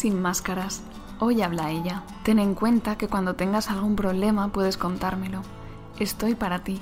[0.00, 0.80] Sin máscaras.
[1.18, 2.04] Hoy habla ella.
[2.22, 5.42] Ten en cuenta que cuando tengas algún problema puedes contármelo.
[5.98, 6.80] Estoy para ti.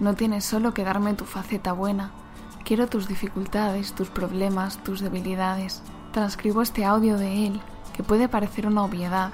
[0.00, 2.10] No tienes solo que darme tu faceta buena.
[2.64, 5.84] Quiero tus dificultades, tus problemas, tus debilidades.
[6.10, 7.60] Transcribo este audio de él,
[7.92, 9.30] que puede parecer una obviedad,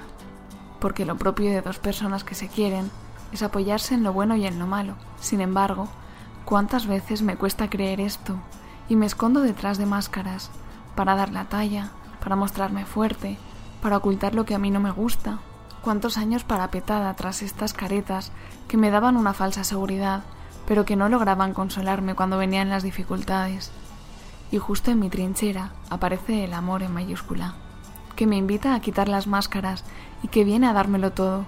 [0.79, 2.91] porque lo propio de dos personas que se quieren
[3.31, 4.93] es apoyarse en lo bueno y en lo malo.
[5.19, 5.87] Sin embargo,
[6.45, 8.35] ¿cuántas veces me cuesta creer esto
[8.87, 10.51] y me escondo detrás de máscaras
[10.95, 11.89] para dar la talla,
[12.21, 13.37] para mostrarme fuerte,
[13.81, 15.39] para ocultar lo que a mí no me gusta.
[15.81, 18.31] Cuántos años parapetada tras estas caretas
[18.67, 20.23] que me daban una falsa seguridad,
[20.67, 23.71] pero que no lograban consolarme cuando venían las dificultades.
[24.51, 27.55] Y justo en mi trinchera aparece el amor en mayúscula,
[28.15, 29.85] que me invita a quitar las máscaras
[30.21, 31.45] y que viene a dármelo todo.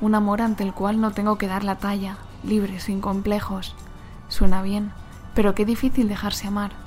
[0.00, 3.74] Un amor ante el cual no tengo que dar la talla, libre, sin complejos.
[4.28, 4.92] Suena bien,
[5.34, 6.83] pero qué difícil dejarse amar.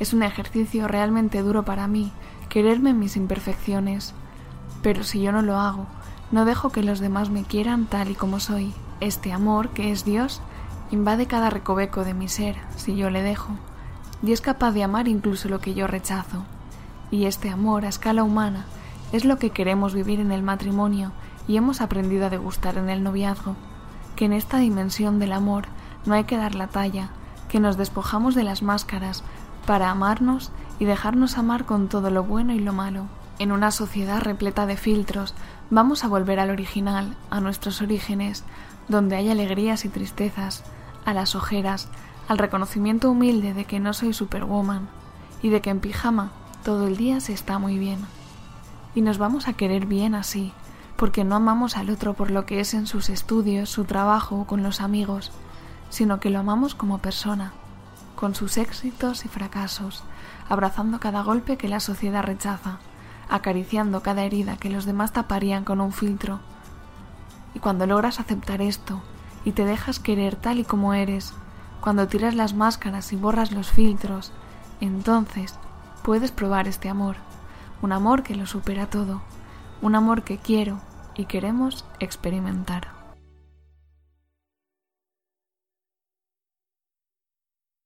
[0.00, 2.12] Es un ejercicio realmente duro para mí
[2.48, 4.14] quererme mis imperfecciones.
[4.82, 5.86] Pero si yo no lo hago,
[6.30, 8.72] no dejo que los demás me quieran tal y como soy.
[9.00, 10.40] Este amor, que es Dios,
[10.90, 13.52] invade cada recoveco de mi ser, si yo le dejo,
[14.22, 16.44] y es capaz de amar incluso lo que yo rechazo.
[17.10, 18.66] Y este amor a escala humana
[19.12, 21.12] es lo que queremos vivir en el matrimonio
[21.46, 23.56] y hemos aprendido a degustar en el noviazgo,
[24.16, 25.64] que en esta dimensión del amor
[26.04, 27.10] no hay que dar la talla,
[27.48, 29.24] que nos despojamos de las máscaras
[29.68, 33.04] para amarnos y dejarnos amar con todo lo bueno y lo malo.
[33.38, 35.34] En una sociedad repleta de filtros,
[35.68, 38.44] vamos a volver al original, a nuestros orígenes,
[38.88, 40.64] donde hay alegrías y tristezas,
[41.04, 41.88] a las ojeras,
[42.28, 44.88] al reconocimiento humilde de que no soy superwoman
[45.42, 46.32] y de que en pijama
[46.64, 47.98] todo el día se está muy bien.
[48.94, 50.54] Y nos vamos a querer bien así,
[50.96, 54.46] porque no amamos al otro por lo que es en sus estudios, su trabajo o
[54.46, 55.30] con los amigos,
[55.90, 57.52] sino que lo amamos como persona,
[58.18, 60.02] con sus éxitos y fracasos,
[60.48, 62.78] abrazando cada golpe que la sociedad rechaza,
[63.28, 66.40] acariciando cada herida que los demás taparían con un filtro.
[67.54, 69.00] Y cuando logras aceptar esto
[69.44, 71.32] y te dejas querer tal y como eres,
[71.80, 74.32] cuando tiras las máscaras y borras los filtros,
[74.80, 75.54] entonces
[76.02, 77.14] puedes probar este amor,
[77.82, 79.22] un amor que lo supera todo,
[79.80, 80.80] un amor que quiero
[81.14, 82.97] y queremos experimentar.